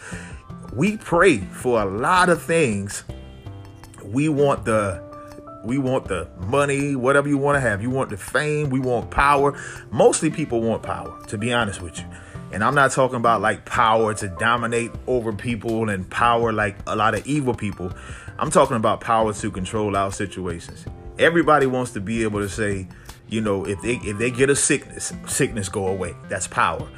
We 0.72 0.96
pray 0.96 1.38
for 1.38 1.82
a 1.82 1.84
lot 1.84 2.28
of 2.28 2.42
things. 2.42 3.04
We 4.04 4.28
want 4.28 4.64
the 4.64 5.04
we 5.64 5.78
want 5.78 6.06
the 6.06 6.28
money, 6.46 6.94
whatever 6.94 7.28
you 7.28 7.38
want 7.38 7.56
to 7.56 7.60
have. 7.60 7.82
You 7.82 7.90
want 7.90 8.10
the 8.10 8.16
fame, 8.16 8.70
we 8.70 8.78
want 8.78 9.10
power. 9.10 9.58
Mostly 9.90 10.30
people 10.30 10.60
want 10.60 10.82
power, 10.82 11.20
to 11.26 11.36
be 11.36 11.52
honest 11.52 11.82
with 11.82 11.98
you. 11.98 12.04
And 12.56 12.64
I'm 12.64 12.74
not 12.74 12.90
talking 12.90 13.16
about 13.16 13.42
like 13.42 13.66
power 13.66 14.14
to 14.14 14.28
dominate 14.28 14.90
over 15.06 15.30
people 15.30 15.90
and 15.90 16.08
power 16.08 16.54
like 16.54 16.74
a 16.86 16.96
lot 16.96 17.14
of 17.14 17.26
evil 17.26 17.52
people. 17.52 17.92
I'm 18.38 18.50
talking 18.50 18.78
about 18.78 19.02
power 19.02 19.34
to 19.34 19.50
control 19.50 19.94
our 19.94 20.10
situations. 20.10 20.86
Everybody 21.18 21.66
wants 21.66 21.90
to 21.90 22.00
be 22.00 22.22
able 22.22 22.40
to 22.40 22.48
say, 22.48 22.88
you 23.28 23.42
know, 23.42 23.66
if 23.66 23.82
they 23.82 23.96
if 23.96 24.16
they 24.16 24.30
get 24.30 24.48
a 24.48 24.56
sickness, 24.56 25.12
sickness 25.26 25.68
go 25.68 25.88
away. 25.88 26.14
That's 26.30 26.46
power. 26.46 26.88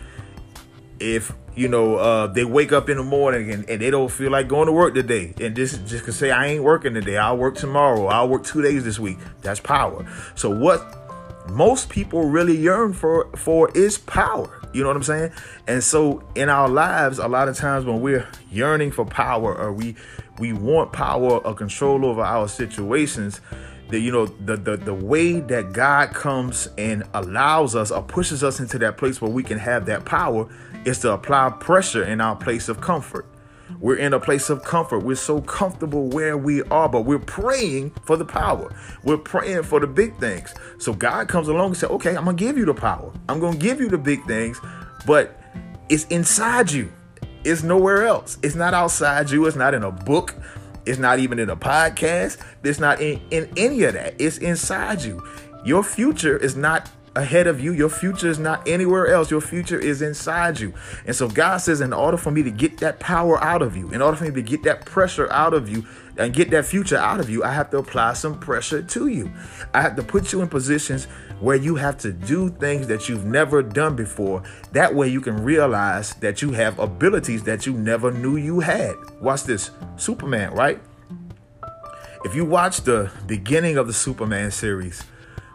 If 1.00 1.32
you 1.56 1.66
know 1.66 1.96
uh, 1.96 2.28
they 2.28 2.44
wake 2.44 2.70
up 2.70 2.88
in 2.88 2.96
the 2.96 3.02
morning 3.02 3.50
and, 3.50 3.68
and 3.68 3.82
they 3.82 3.90
don't 3.90 4.12
feel 4.12 4.30
like 4.30 4.46
going 4.46 4.66
to 4.66 4.72
work 4.72 4.94
today, 4.94 5.34
and 5.40 5.56
just 5.56 5.84
just 5.88 6.04
can 6.04 6.12
say 6.12 6.30
I 6.30 6.46
ain't 6.46 6.62
working 6.62 6.94
today. 6.94 7.16
I'll 7.16 7.36
work 7.36 7.56
tomorrow. 7.56 8.06
I'll 8.06 8.28
work 8.28 8.44
two 8.44 8.62
days 8.62 8.84
this 8.84 9.00
week. 9.00 9.18
That's 9.42 9.58
power. 9.58 10.06
So 10.36 10.50
what 10.50 11.48
most 11.48 11.88
people 11.88 12.26
really 12.26 12.56
yearn 12.56 12.92
for 12.92 13.28
for 13.34 13.76
is 13.76 13.98
power. 13.98 14.57
You 14.72 14.82
know 14.82 14.88
what 14.88 14.96
I'm 14.96 15.02
saying? 15.02 15.32
And 15.66 15.82
so 15.82 16.22
in 16.34 16.48
our 16.48 16.68
lives, 16.68 17.18
a 17.18 17.28
lot 17.28 17.48
of 17.48 17.56
times 17.56 17.84
when 17.84 18.00
we're 18.00 18.28
yearning 18.50 18.90
for 18.90 19.04
power 19.04 19.54
or 19.54 19.72
we 19.72 19.96
we 20.38 20.52
want 20.52 20.92
power 20.92 21.38
or 21.38 21.54
control 21.54 22.04
over 22.04 22.22
our 22.22 22.48
situations, 22.48 23.40
that 23.88 24.00
you 24.00 24.12
know 24.12 24.26
the, 24.26 24.56
the 24.56 24.76
the 24.76 24.94
way 24.94 25.40
that 25.40 25.72
God 25.72 26.12
comes 26.12 26.68
and 26.76 27.04
allows 27.14 27.74
us 27.74 27.90
or 27.90 28.02
pushes 28.02 28.44
us 28.44 28.60
into 28.60 28.78
that 28.78 28.98
place 28.98 29.20
where 29.20 29.30
we 29.30 29.42
can 29.42 29.58
have 29.58 29.86
that 29.86 30.04
power 30.04 30.48
is 30.84 31.00
to 31.00 31.12
apply 31.12 31.50
pressure 31.50 32.04
in 32.04 32.20
our 32.20 32.36
place 32.36 32.68
of 32.68 32.80
comfort. 32.80 33.26
We're 33.80 33.96
in 33.96 34.12
a 34.12 34.20
place 34.20 34.50
of 34.50 34.62
comfort. 34.64 35.00
We're 35.00 35.16
so 35.16 35.40
comfortable 35.40 36.08
where 36.08 36.36
we 36.36 36.62
are, 36.64 36.88
but 36.88 37.02
we're 37.02 37.18
praying 37.18 37.90
for 38.04 38.16
the 38.16 38.24
power. 38.24 38.74
We're 39.04 39.18
praying 39.18 39.64
for 39.64 39.80
the 39.80 39.86
big 39.86 40.18
things. 40.18 40.54
So 40.78 40.92
God 40.92 41.28
comes 41.28 41.48
along 41.48 41.68
and 41.68 41.76
says, 41.76 41.90
Okay, 41.90 42.16
I'm 42.16 42.24
gonna 42.24 42.36
give 42.36 42.58
you 42.58 42.64
the 42.64 42.74
power. 42.74 43.12
I'm 43.28 43.40
gonna 43.40 43.56
give 43.56 43.80
you 43.80 43.88
the 43.88 43.98
big 43.98 44.24
things, 44.26 44.60
but 45.06 45.40
it's 45.88 46.04
inside 46.06 46.70
you. 46.70 46.92
It's 47.44 47.62
nowhere 47.62 48.06
else. 48.06 48.38
It's 48.42 48.54
not 48.54 48.74
outside 48.74 49.30
you. 49.30 49.46
It's 49.46 49.56
not 49.56 49.74
in 49.74 49.82
a 49.82 49.92
book. 49.92 50.34
It's 50.86 50.98
not 50.98 51.18
even 51.18 51.38
in 51.38 51.50
a 51.50 51.56
podcast. 51.56 52.38
It's 52.64 52.80
not 52.80 53.00
in, 53.00 53.20
in 53.30 53.52
any 53.56 53.84
of 53.84 53.94
that. 53.94 54.14
It's 54.18 54.38
inside 54.38 55.02
you. 55.02 55.22
Your 55.64 55.82
future 55.82 56.36
is 56.36 56.56
not 56.56 56.90
ahead 57.18 57.46
of 57.46 57.60
you. 57.60 57.72
Your 57.72 57.88
future 57.88 58.28
is 58.28 58.38
not 58.38 58.66
anywhere 58.66 59.08
else. 59.08 59.30
Your 59.30 59.40
future 59.40 59.78
is 59.78 60.00
inside 60.02 60.60
you. 60.60 60.72
And 61.04 61.14
so 61.14 61.28
God 61.28 61.58
says, 61.58 61.80
in 61.80 61.92
order 61.92 62.16
for 62.16 62.30
me 62.30 62.42
to 62.44 62.50
get 62.50 62.78
that 62.78 63.00
power 63.00 63.42
out 63.42 63.60
of 63.60 63.76
you, 63.76 63.90
in 63.90 64.00
order 64.00 64.16
for 64.16 64.24
me 64.24 64.30
to 64.30 64.42
get 64.42 64.62
that 64.62 64.86
pressure 64.86 65.30
out 65.32 65.52
of 65.52 65.68
you 65.68 65.84
and 66.16 66.32
get 66.32 66.50
that 66.50 66.64
future 66.64 66.96
out 66.96 67.20
of 67.20 67.28
you, 67.28 67.42
I 67.42 67.52
have 67.52 67.70
to 67.70 67.78
apply 67.78 68.14
some 68.14 68.38
pressure 68.38 68.82
to 68.82 69.08
you. 69.08 69.30
I 69.74 69.82
have 69.82 69.96
to 69.96 70.02
put 70.02 70.32
you 70.32 70.42
in 70.42 70.48
positions 70.48 71.06
where 71.40 71.56
you 71.56 71.76
have 71.76 71.98
to 71.98 72.12
do 72.12 72.50
things 72.50 72.86
that 72.86 73.08
you've 73.08 73.24
never 73.24 73.62
done 73.62 73.96
before. 73.96 74.42
That 74.72 74.94
way 74.94 75.08
you 75.08 75.20
can 75.20 75.42
realize 75.42 76.14
that 76.14 76.42
you 76.42 76.52
have 76.52 76.78
abilities 76.78 77.42
that 77.44 77.66
you 77.66 77.72
never 77.72 78.10
knew 78.10 78.36
you 78.36 78.60
had. 78.60 78.94
Watch 79.20 79.44
this 79.44 79.70
Superman, 79.96 80.52
right? 80.54 80.80
If 82.24 82.34
you 82.34 82.44
watch 82.44 82.80
the 82.80 83.10
beginning 83.26 83.76
of 83.76 83.86
the 83.86 83.92
Superman 83.92 84.50
series, 84.50 85.04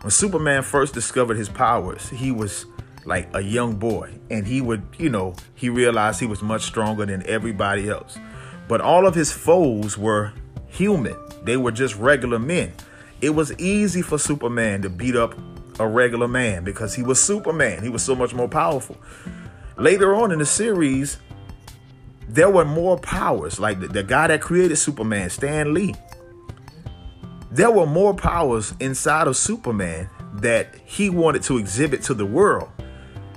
when 0.03 0.11
Superman 0.11 0.63
first 0.63 0.93
discovered 0.93 1.37
his 1.37 1.47
powers, 1.47 2.09
he 2.09 2.29
was 2.29 2.65
like 3.05 3.29
a 3.33 3.41
young 3.41 3.77
boy 3.77 4.13
and 4.29 4.45
he 4.45 4.59
would, 4.59 4.83
you 4.97 5.09
know, 5.09 5.33
he 5.55 5.69
realized 5.69 6.19
he 6.19 6.25
was 6.25 6.41
much 6.41 6.63
stronger 6.63 7.05
than 7.05 7.25
everybody 7.25 7.87
else. 7.87 8.19
But 8.67 8.81
all 8.81 9.07
of 9.07 9.15
his 9.15 9.31
foes 9.31 9.97
were 9.97 10.33
human. 10.67 11.15
They 11.43 11.55
were 11.55 11.71
just 11.71 11.95
regular 11.95 12.37
men. 12.37 12.73
It 13.21 13.29
was 13.29 13.57
easy 13.57 14.01
for 14.01 14.17
Superman 14.17 14.81
to 14.81 14.89
beat 14.89 15.15
up 15.15 15.35
a 15.79 15.87
regular 15.87 16.27
man 16.27 16.65
because 16.65 16.93
he 16.93 17.01
was 17.01 17.23
Superman. 17.23 17.81
He 17.81 17.87
was 17.87 18.03
so 18.03 18.13
much 18.13 18.33
more 18.33 18.49
powerful. 18.49 18.97
Later 19.77 20.15
on 20.15 20.33
in 20.33 20.39
the 20.39 20.45
series, 20.45 21.17
there 22.27 22.49
were 22.49 22.65
more 22.65 22.99
powers. 22.99 23.57
Like 23.57 23.79
the, 23.79 23.87
the 23.87 24.03
guy 24.03 24.27
that 24.27 24.41
created 24.41 24.75
Superman, 24.75 25.29
Stan 25.29 25.73
Lee, 25.73 25.95
there 27.53 27.69
were 27.69 27.85
more 27.85 28.15
powers 28.15 28.73
inside 28.79 29.27
of 29.27 29.37
Superman 29.37 30.09
that 30.33 30.73
he 30.85 31.11
wanted 31.11 31.43
to 31.43 31.59
exhibit 31.59 32.01
to 32.03 32.15
the 32.15 32.25
world. 32.25 32.67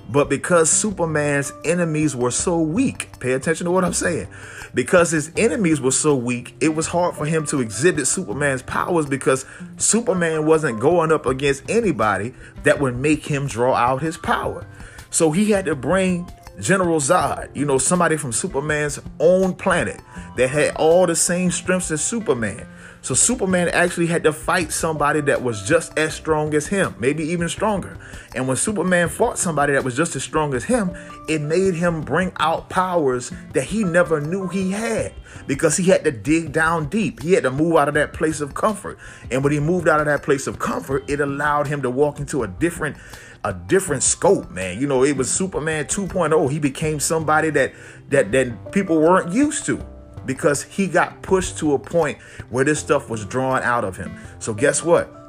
But 0.09 0.27
because 0.27 0.71
Superman's 0.71 1.53
enemies 1.63 2.15
were 2.15 2.31
so 2.31 2.59
weak, 2.59 3.19
pay 3.19 3.33
attention 3.33 3.65
to 3.65 3.71
what 3.71 3.85
I'm 3.85 3.93
saying. 3.93 4.27
Because 4.73 5.11
his 5.11 5.31
enemies 5.37 5.79
were 5.79 5.91
so 5.91 6.15
weak, 6.15 6.55
it 6.61 6.69
was 6.69 6.87
hard 6.87 7.15
for 7.15 7.25
him 7.25 7.45
to 7.47 7.61
exhibit 7.61 8.07
Superman's 8.07 8.63
powers 8.63 9.05
because 9.05 9.45
Superman 9.77 10.47
wasn't 10.47 10.79
going 10.79 11.11
up 11.11 11.27
against 11.27 11.69
anybody 11.69 12.33
that 12.63 12.79
would 12.79 12.95
make 12.95 13.23
him 13.23 13.45
draw 13.45 13.75
out 13.75 14.01
his 14.01 14.17
power. 14.17 14.65
So 15.11 15.31
he 15.31 15.51
had 15.51 15.65
to 15.65 15.75
bring 15.75 16.27
General 16.59 16.99
Zod, 16.99 17.55
you 17.55 17.65
know, 17.65 17.77
somebody 17.77 18.17
from 18.17 18.31
Superman's 18.31 18.99
own 19.19 19.53
planet 19.53 20.01
that 20.37 20.49
had 20.49 20.75
all 20.75 21.05
the 21.05 21.15
same 21.15 21.51
strengths 21.51 21.91
as 21.91 22.03
Superman. 22.03 22.65
So 23.07 23.13
Superman 23.13 23.69
actually 23.69 24.07
had 24.07 24.23
to 24.23 24.33
fight 24.33 24.69
somebody 24.73 25.21
that 25.21 25.41
was 25.41 25.65
just 25.65 25.97
as 25.97 26.13
strong 26.13 26.53
as 26.53 26.67
him, 26.67 26.93
maybe 26.99 27.23
even 27.23 27.47
stronger. 27.47 27.97
And 28.35 28.49
when 28.49 28.57
Superman 28.57 29.07
fought 29.07 29.37
somebody 29.37 29.71
that 29.71 29.85
was 29.85 29.95
just 29.95 30.17
as 30.17 30.25
strong 30.25 30.53
as 30.53 30.65
him, 30.65 30.91
it 31.29 31.39
made 31.39 31.73
him 31.73 32.01
bring 32.01 32.33
out 32.37 32.69
powers 32.69 33.31
that 33.53 33.63
he 33.63 33.85
never 33.85 34.19
knew 34.19 34.49
he 34.49 34.71
had 34.71 35.13
because 35.47 35.77
he 35.77 35.85
had 35.85 36.03
to 36.03 36.11
dig 36.11 36.51
down 36.51 36.89
deep. 36.89 37.21
He 37.21 37.31
had 37.31 37.43
to 37.43 37.49
move 37.49 37.77
out 37.77 37.87
of 37.87 37.93
that 37.93 38.11
place 38.11 38.41
of 38.41 38.55
comfort. 38.55 38.99
And 39.31 39.41
when 39.41 39.53
he 39.53 39.61
moved 39.61 39.87
out 39.87 40.01
of 40.01 40.05
that 40.07 40.21
place 40.21 40.45
of 40.45 40.59
comfort, 40.59 41.09
it 41.09 41.21
allowed 41.21 41.67
him 41.67 41.81
to 41.83 41.89
walk 41.89 42.19
into 42.19 42.43
a 42.43 42.47
different 42.49 42.97
a 43.45 43.53
different 43.53 44.03
scope, 44.03 44.51
man. 44.51 44.81
You 44.81 44.87
know, 44.87 45.05
it 45.05 45.15
was 45.15 45.31
Superman 45.31 45.85
2.0. 45.85 46.51
He 46.51 46.59
became 46.59 46.99
somebody 46.99 47.51
that 47.51 47.71
that 48.09 48.33
that 48.33 48.73
people 48.73 48.99
weren't 48.99 49.31
used 49.31 49.65
to 49.67 49.81
because 50.27 50.61
he 50.61 50.85
got 50.85 51.23
pushed 51.23 51.57
to 51.57 51.73
a 51.73 51.79
point 51.79 52.19
where 52.51 52.63
this 52.63 52.79
stuff 52.79 53.09
was 53.09 53.25
drawn 53.25 53.63
out 53.63 53.83
of 53.83 53.97
him. 53.97 54.15
So 54.37 54.53
guess 54.53 54.83
what? 54.83 55.26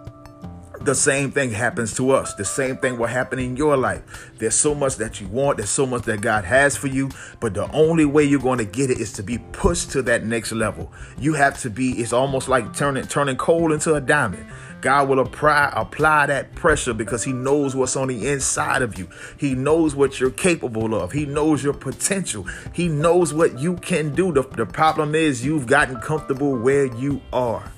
The 0.88 0.94
same 0.94 1.32
thing 1.32 1.50
happens 1.50 1.92
to 1.96 2.12
us. 2.12 2.32
The 2.32 2.46
same 2.46 2.78
thing 2.78 2.98
will 2.98 3.08
happen 3.08 3.38
in 3.38 3.58
your 3.58 3.76
life. 3.76 4.32
There's 4.38 4.54
so 4.54 4.74
much 4.74 4.96
that 4.96 5.20
you 5.20 5.28
want, 5.28 5.58
there's 5.58 5.68
so 5.68 5.84
much 5.84 6.04
that 6.04 6.22
God 6.22 6.46
has 6.46 6.78
for 6.78 6.86
you, 6.86 7.10
but 7.40 7.52
the 7.52 7.70
only 7.72 8.06
way 8.06 8.24
you're 8.24 8.40
going 8.40 8.56
to 8.56 8.64
get 8.64 8.90
it 8.90 8.98
is 8.98 9.12
to 9.12 9.22
be 9.22 9.36
pushed 9.52 9.90
to 9.90 10.00
that 10.04 10.24
next 10.24 10.50
level. 10.50 10.90
You 11.18 11.34
have 11.34 11.60
to 11.60 11.68
be, 11.68 11.90
it's 12.00 12.14
almost 12.14 12.48
like 12.48 12.74
turning 12.74 13.04
turning 13.04 13.36
coal 13.36 13.74
into 13.74 13.96
a 13.96 14.00
diamond. 14.00 14.46
God 14.80 15.10
will 15.10 15.20
apply, 15.20 15.70
apply 15.76 16.24
that 16.24 16.54
pressure 16.54 16.94
because 16.94 17.22
He 17.22 17.34
knows 17.34 17.76
what's 17.76 17.94
on 17.94 18.08
the 18.08 18.26
inside 18.26 18.80
of 18.80 18.98
you. 18.98 19.10
He 19.36 19.54
knows 19.54 19.94
what 19.94 20.18
you're 20.18 20.30
capable 20.30 20.94
of. 20.94 21.12
He 21.12 21.26
knows 21.26 21.62
your 21.62 21.74
potential. 21.74 22.46
He 22.72 22.88
knows 22.88 23.34
what 23.34 23.58
you 23.58 23.76
can 23.76 24.14
do. 24.14 24.32
The, 24.32 24.40
the 24.40 24.64
problem 24.64 25.14
is 25.14 25.44
you've 25.44 25.66
gotten 25.66 26.00
comfortable 26.00 26.56
where 26.56 26.86
you 26.86 27.20
are. 27.30 27.70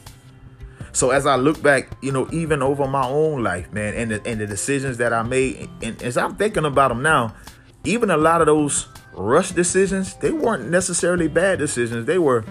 So 0.92 1.10
as 1.10 1.26
I 1.26 1.36
look 1.36 1.62
back, 1.62 1.88
you 2.02 2.12
know, 2.12 2.28
even 2.32 2.62
over 2.62 2.86
my 2.86 3.06
own 3.06 3.42
life, 3.42 3.72
man, 3.72 3.94
and 3.94 4.10
the, 4.10 4.26
and 4.26 4.40
the 4.40 4.46
decisions 4.46 4.98
that 4.98 5.12
I 5.12 5.22
made, 5.22 5.68
and 5.82 6.00
as 6.02 6.16
I'm 6.16 6.36
thinking 6.36 6.64
about 6.64 6.88
them 6.88 7.02
now, 7.02 7.34
even 7.84 8.10
a 8.10 8.16
lot 8.16 8.40
of 8.40 8.46
those 8.46 8.88
rush 9.14 9.50
decisions, 9.52 10.14
they 10.16 10.32
weren't 10.32 10.68
necessarily 10.68 11.28
bad 11.28 11.58
decisions. 11.58 12.06
They 12.06 12.18
were, 12.18 12.44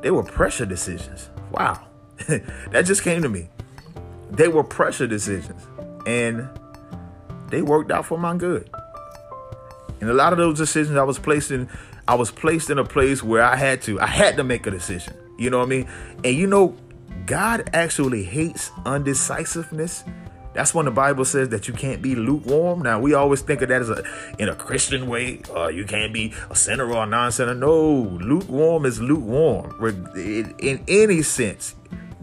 they 0.00 0.10
were 0.10 0.22
pressure 0.22 0.66
decisions. 0.66 1.30
Wow, 1.50 1.86
that 2.28 2.84
just 2.86 3.02
came 3.02 3.22
to 3.22 3.28
me 3.28 3.48
they 4.30 4.48
were 4.48 4.64
pressure 4.64 5.06
decisions 5.06 5.66
and 6.06 6.48
they 7.48 7.62
worked 7.62 7.90
out 7.90 8.06
for 8.06 8.18
my 8.18 8.36
good. 8.36 8.68
And 10.00 10.10
a 10.10 10.14
lot 10.14 10.32
of 10.32 10.38
those 10.38 10.58
decisions 10.58 10.96
I 10.96 11.04
was 11.04 11.18
placed 11.18 11.50
in, 11.50 11.68
I 12.06 12.14
was 12.14 12.30
placed 12.30 12.70
in 12.70 12.78
a 12.78 12.84
place 12.84 13.22
where 13.22 13.42
I 13.42 13.56
had 13.56 13.82
to, 13.82 14.00
I 14.00 14.06
had 14.06 14.36
to 14.36 14.44
make 14.44 14.66
a 14.66 14.70
decision. 14.70 15.14
You 15.38 15.50
know 15.50 15.58
what 15.58 15.66
I 15.66 15.68
mean? 15.68 15.88
And 16.24 16.36
you 16.36 16.46
know, 16.46 16.76
God 17.26 17.70
actually 17.72 18.22
hates 18.22 18.70
undecisiveness. 18.84 20.04
That's 20.54 20.72
when 20.72 20.86
the 20.86 20.90
Bible 20.90 21.26
says 21.26 21.50
that 21.50 21.68
you 21.68 21.74
can't 21.74 22.00
be 22.00 22.14
lukewarm. 22.14 22.80
Now 22.80 22.98
we 22.98 23.12
always 23.12 23.42
think 23.42 23.60
of 23.60 23.68
that 23.68 23.82
as 23.82 23.90
a 23.90 24.02
in 24.38 24.48
a 24.48 24.54
Christian 24.54 25.06
way. 25.06 25.42
Uh, 25.54 25.66
you 25.66 25.84
can't 25.84 26.14
be 26.14 26.32
a 26.48 26.56
sinner 26.56 26.90
or 26.90 27.02
a 27.02 27.06
non-sinner. 27.06 27.54
No, 27.54 27.92
lukewarm 28.22 28.86
is 28.86 29.00
lukewarm. 29.00 29.74
In 30.16 30.82
any 30.88 31.20
sense, 31.20 31.74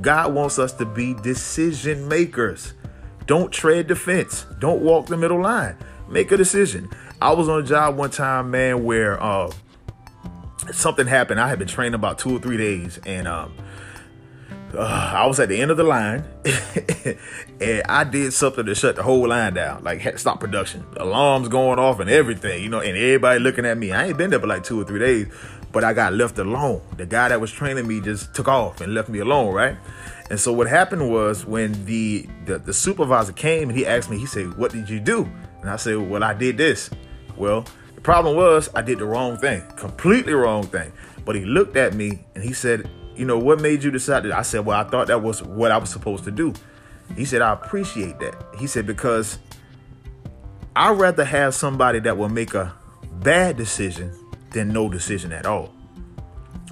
God 0.01 0.33
wants 0.33 0.57
us 0.57 0.73
to 0.73 0.85
be 0.85 1.13
decision 1.13 2.07
makers. 2.07 2.73
Don't 3.27 3.51
tread 3.51 3.87
the 3.87 3.95
fence. 3.95 4.45
Don't 4.59 4.81
walk 4.81 5.05
the 5.05 5.17
middle 5.17 5.41
line. 5.41 5.77
Make 6.09 6.31
a 6.31 6.37
decision. 6.37 6.89
I 7.21 7.33
was 7.33 7.47
on 7.47 7.59
a 7.59 7.63
job 7.63 7.97
one 7.97 8.09
time, 8.09 8.51
man, 8.51 8.83
where 8.83 9.21
uh, 9.21 9.51
something 10.71 11.07
happened. 11.07 11.39
I 11.39 11.47
had 11.49 11.59
been 11.59 11.67
training 11.67 11.93
about 11.93 12.17
two 12.19 12.35
or 12.35 12.39
three 12.39 12.57
days, 12.57 12.99
and 13.05 13.27
um, 13.27 13.53
uh, 14.75 15.11
I 15.15 15.27
was 15.27 15.39
at 15.39 15.49
the 15.49 15.61
end 15.61 15.71
of 15.71 15.77
the 15.77 15.83
line, 15.83 16.25
and 17.61 17.83
I 17.87 18.03
did 18.03 18.33
something 18.33 18.65
to 18.65 18.73
shut 18.73 18.95
the 18.95 19.03
whole 19.03 19.27
line 19.27 19.53
down, 19.53 19.83
like 19.83 20.17
stop 20.17 20.39
production. 20.39 20.85
Alarms 20.97 21.47
going 21.47 21.79
off 21.79 21.99
and 21.99 22.09
everything, 22.09 22.63
you 22.63 22.69
know, 22.69 22.79
and 22.79 22.97
everybody 22.97 23.39
looking 23.39 23.65
at 23.65 23.77
me. 23.77 23.91
I 23.91 24.07
ain't 24.07 24.17
been 24.17 24.31
there 24.31 24.39
for 24.39 24.47
like 24.47 24.63
two 24.63 24.81
or 24.81 24.83
three 24.83 24.99
days, 24.99 25.27
but 25.71 25.83
I 25.83 25.93
got 25.93 26.13
left 26.13 26.39
alone. 26.39 26.81
The 26.97 27.05
guy 27.05 27.29
that 27.29 27.39
was 27.39 27.51
training 27.51 27.87
me 27.87 28.01
just 28.01 28.33
took 28.33 28.47
off 28.47 28.81
and 28.81 28.93
left 28.93 29.09
me 29.09 29.19
alone, 29.19 29.53
right? 29.53 29.77
And 30.29 30.39
so 30.39 30.51
what 30.51 30.67
happened 30.67 31.11
was 31.11 31.45
when 31.45 31.85
the, 31.85 32.27
the, 32.45 32.57
the 32.57 32.73
supervisor 32.73 33.33
came 33.33 33.69
and 33.69 33.77
he 33.77 33.85
asked 33.85 34.09
me, 34.09 34.17
he 34.17 34.25
said, 34.25 34.57
"What 34.57 34.71
did 34.71 34.89
you 34.89 34.99
do?" 34.99 35.29
And 35.61 35.69
I 35.69 35.75
said, 35.75 35.97
"Well, 35.97 36.23
I 36.23 36.33
did 36.33 36.57
this." 36.57 36.89
Well, 37.37 37.65
the 37.93 38.01
problem 38.01 38.35
was 38.35 38.69
I 38.73 38.81
did 38.81 38.99
the 38.99 39.05
wrong 39.05 39.37
thing, 39.37 39.61
completely 39.75 40.33
wrong 40.33 40.63
thing. 40.63 40.91
But 41.25 41.35
he 41.35 41.45
looked 41.45 41.77
at 41.77 41.93
me 41.93 42.19
and 42.35 42.43
he 42.43 42.53
said, 42.53 42.89
"You 43.15 43.25
know 43.25 43.37
what 43.37 43.61
made 43.61 43.83
you 43.83 43.91
decide 43.91 44.23
that?" 44.23 44.31
I 44.31 44.41
said, 44.41 44.65
"Well, 44.65 44.79
I 44.79 44.83
thought 44.83 45.07
that 45.07 45.21
was 45.21 45.43
what 45.43 45.71
I 45.71 45.77
was 45.77 45.89
supposed 45.89 46.23
to 46.25 46.31
do." 46.31 46.53
He 47.15 47.25
said, 47.25 47.41
"I 47.41 47.53
appreciate 47.53 48.19
that." 48.19 48.35
He 48.57 48.67
said 48.67 48.85
because 48.85 49.37
I'd 50.75 50.97
rather 50.97 51.23
have 51.23 51.53
somebody 51.53 51.99
that 51.99 52.17
will 52.17 52.29
make 52.29 52.53
a 52.55 52.73
bad 53.19 53.57
decision 53.57 54.11
than 54.51 54.69
no 54.69 54.89
decision 54.89 55.31
at 55.31 55.45
all. 55.45 55.73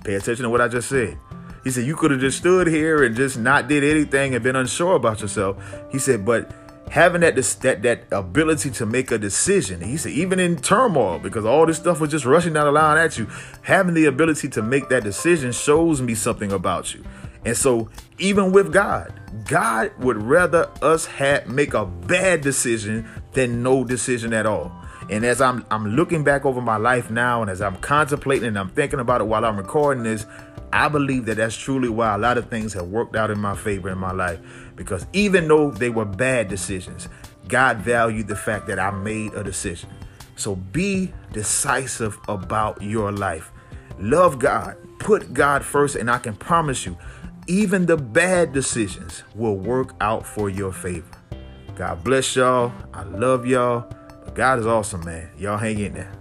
Pay 0.04 0.16
attention 0.16 0.44
to 0.44 0.50
what 0.50 0.62
I 0.62 0.68
just 0.68 0.90
said. 0.90 1.18
He 1.64 1.70
said, 1.70 1.86
You 1.86 1.96
could 1.96 2.12
have 2.12 2.20
just 2.20 2.40
stood 2.40 2.68
here 2.68 3.04
and 3.04 3.16
just 3.16 3.38
not 3.38 3.68
did 3.68 3.84
anything 3.84 4.34
and 4.34 4.44
been 4.44 4.56
unsure 4.56 4.96
about 4.96 5.22
yourself. 5.22 5.58
He 5.92 6.00
said, 6.00 6.26
But 6.26 6.52
having 6.92 7.22
that 7.22 7.36
that 7.36 7.82
that 7.82 8.04
ability 8.12 8.70
to 8.70 8.86
make 8.86 9.12
a 9.12 9.18
decision, 9.18 9.82
he 9.82 9.98
said, 9.98 10.12
even 10.12 10.40
in 10.40 10.58
turmoil, 10.58 11.20
because 11.20 11.46
all 11.46 11.66
this 11.66 11.78
stuff 11.78 12.00
was 12.00 12.12
just 12.12 12.26
rushing 12.26 12.54
down 12.54 12.66
the 12.66 12.72
line 12.72 12.98
at 12.98 13.18
you, 13.18 13.28
having 13.64 13.94
the 13.94 14.06
ability 14.06 14.50
to 14.50 14.62
make 14.62 14.90
that 14.90 15.04
decision 15.04 15.52
shows 15.52 16.02
me 16.02 16.14
something 16.14 16.52
about 16.52 16.94
you. 16.94 17.04
And 17.46 17.58
so, 17.58 17.90
even 18.20 18.52
with 18.52 18.72
God, 18.72 19.14
God 19.48 19.92
would 20.00 20.22
rather 20.22 20.70
us 20.82 21.06
have 21.06 21.48
make 21.48 21.74
a 21.74 21.86
bad 21.86 22.42
decision 22.42 23.10
than 23.34 23.64
no 23.64 23.84
decision 23.84 24.34
at 24.34 24.46
all. 24.46 24.72
And 25.10 25.26
as 25.26 25.42
I'm 25.42 25.66
I'm 25.72 25.96
looking 25.96 26.24
back 26.26 26.46
over 26.46 26.62
my 26.62 26.78
life 26.78 27.10
now, 27.10 27.42
and 27.42 27.50
as 27.50 27.62
I'm 27.62 27.78
contemplating 27.78 28.50
and 28.50 28.60
I'm 28.60 28.70
thinking 28.70 29.00
about 29.00 29.22
it 29.22 29.26
while 29.26 29.46
I'm 29.46 29.58
recording 29.58 30.04
this, 30.04 30.26
I 30.74 30.88
believe 30.88 31.26
that 31.26 31.38
that's 31.38 31.56
truly 31.56 31.90
why 31.90 32.16
a 32.16 32.18
lot 32.18 32.38
of 32.38 32.50
things 32.50 32.74
have 32.74 32.88
worked 32.88 33.16
out 33.16 33.32
in 33.32 33.40
my 33.40 33.56
favor 33.56 33.90
in 33.90 33.98
my 33.98 34.12
life. 34.12 34.40
Because 34.76 35.06
even 35.14 35.48
though 35.48 35.72
they 35.72 35.90
were 35.90 36.06
bad 36.06 36.48
decisions, 36.48 37.10
God 37.48 37.78
valued 37.78 38.28
the 38.28 38.36
fact 38.36 38.68
that 38.68 38.80
I 38.80 38.92
made 38.92 39.34
a 39.34 39.44
decision. 39.44 39.90
So 40.36 40.56
be 40.56 41.14
decisive 41.34 42.18
about 42.28 42.82
your 42.82 43.12
life. 43.12 43.52
Love 44.00 44.40
God, 44.40 44.78
put 45.00 45.34
God 45.34 45.64
first, 45.64 45.96
and 45.96 46.10
I 46.10 46.18
can 46.18 46.36
promise 46.36 46.86
you, 46.86 46.98
even 47.48 47.86
the 47.86 47.98
bad 47.98 48.54
decisions 48.54 49.24
will 49.36 49.58
work 49.58 49.94
out 50.00 50.26
for 50.26 50.50
your 50.50 50.72
favor. 50.72 51.06
God 51.76 52.04
bless 52.04 52.36
y'all. 52.36 52.72
I 52.94 53.04
love 53.04 53.46
y'all. 53.46 53.92
God 54.34 54.60
is 54.60 54.66
awesome, 54.66 55.04
man. 55.04 55.30
Y'all 55.38 55.58
hang 55.58 55.80
in 55.80 55.94
there. 55.94 56.21